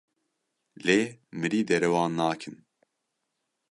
[0.85, 0.99] Lê
[1.39, 2.55] mirî derewan nakin.